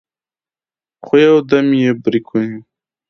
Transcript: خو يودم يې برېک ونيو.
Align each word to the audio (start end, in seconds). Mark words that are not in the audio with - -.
خو 1.03 1.13
يودم 1.25 1.67
يې 1.81 1.91
برېک 2.03 2.27
ونيو. 2.31 2.59